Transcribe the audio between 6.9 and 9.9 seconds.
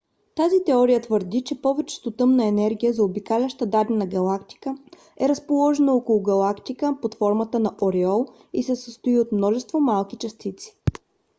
под формата на ореол и се състои от множество